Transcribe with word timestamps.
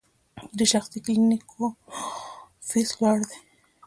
د 0.57 0.59
شخصي 0.71 0.99
کلینیکونو 1.05 1.67
فیس 2.67 2.89
لوړ 2.99 3.17
دی؟ 3.29 3.39